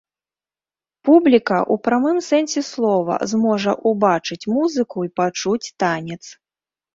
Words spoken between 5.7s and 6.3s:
танец.